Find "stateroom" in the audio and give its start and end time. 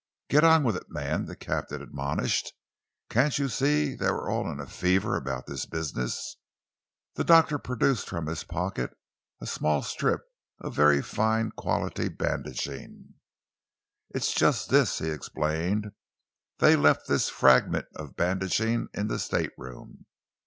19.19-20.07